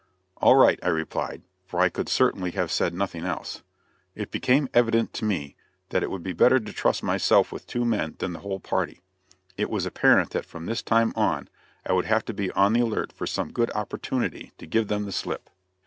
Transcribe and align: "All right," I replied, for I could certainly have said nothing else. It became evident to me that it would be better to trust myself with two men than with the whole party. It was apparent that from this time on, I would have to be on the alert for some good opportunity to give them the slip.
"All 0.37 0.55
right," 0.55 0.79
I 0.81 0.87
replied, 0.87 1.43
for 1.67 1.79
I 1.79 1.89
could 1.89 2.09
certainly 2.09 2.49
have 2.53 2.71
said 2.71 2.91
nothing 2.91 3.23
else. 3.23 3.61
It 4.15 4.31
became 4.31 4.67
evident 4.73 5.13
to 5.13 5.25
me 5.25 5.55
that 5.89 6.01
it 6.01 6.09
would 6.09 6.23
be 6.23 6.33
better 6.33 6.59
to 6.59 6.73
trust 6.73 7.03
myself 7.03 7.51
with 7.51 7.67
two 7.67 7.85
men 7.85 8.15
than 8.17 8.33
with 8.33 8.41
the 8.41 8.47
whole 8.47 8.59
party. 8.59 9.01
It 9.57 9.69
was 9.69 9.85
apparent 9.85 10.31
that 10.31 10.43
from 10.47 10.65
this 10.65 10.81
time 10.81 11.13
on, 11.15 11.49
I 11.85 11.93
would 11.93 12.05
have 12.05 12.25
to 12.25 12.33
be 12.33 12.49
on 12.53 12.73
the 12.73 12.81
alert 12.81 13.13
for 13.13 13.27
some 13.27 13.53
good 13.53 13.69
opportunity 13.75 14.53
to 14.57 14.65
give 14.65 14.87
them 14.87 15.05
the 15.05 15.11
slip. 15.11 15.51